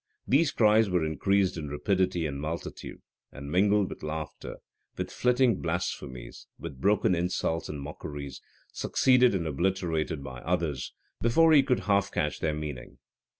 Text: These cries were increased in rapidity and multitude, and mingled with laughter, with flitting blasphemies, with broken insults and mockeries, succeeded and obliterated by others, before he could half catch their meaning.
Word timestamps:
These 0.27 0.51
cries 0.51 0.89
were 0.89 1.05
increased 1.05 1.57
in 1.57 1.69
rapidity 1.69 2.25
and 2.25 2.41
multitude, 2.41 3.03
and 3.31 3.51
mingled 3.51 3.87
with 3.87 4.01
laughter, 4.01 4.55
with 4.97 5.11
flitting 5.11 5.61
blasphemies, 5.61 6.47
with 6.57 6.81
broken 6.81 7.13
insults 7.13 7.69
and 7.69 7.79
mockeries, 7.79 8.41
succeeded 8.71 9.35
and 9.35 9.45
obliterated 9.45 10.23
by 10.23 10.39
others, 10.41 10.95
before 11.21 11.53
he 11.53 11.61
could 11.61 11.81
half 11.81 12.09
catch 12.11 12.39
their 12.39 12.55
meaning. 12.55 12.97